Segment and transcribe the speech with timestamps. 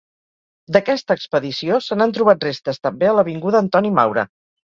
[0.77, 4.27] D'aquesta expedició, se n'han trobat restes també a l'avinguda Antoni Maura.